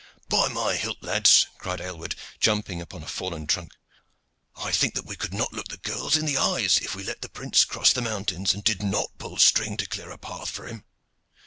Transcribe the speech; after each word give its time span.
"By 0.29 0.47
my 0.47 0.77
hilt! 0.77 1.03
lads," 1.03 1.45
cried 1.59 1.79
Aylward, 1.79 2.15
jumping 2.39 2.81
upon 2.81 3.01
the 3.01 3.07
fallen 3.07 3.45
trunk, 3.45 3.75
"I 4.55 4.71
think 4.71 4.95
that 4.95 5.05
we 5.05 5.15
could 5.15 5.31
not 5.31 5.53
look 5.53 5.67
the 5.67 5.77
girls 5.77 6.17
in 6.17 6.25
the 6.25 6.37
eyes 6.39 6.79
if 6.79 6.95
we 6.95 7.03
let 7.03 7.21
the 7.21 7.29
prince 7.29 7.63
cross 7.65 7.93
the 7.93 8.01
mountains 8.01 8.51
and 8.55 8.63
did 8.63 8.81
not 8.81 9.19
pull 9.19 9.37
string 9.37 9.77
to 9.77 9.85
clear 9.85 10.09
a 10.09 10.17
path 10.17 10.49
for 10.49 10.65
him. 10.67 10.85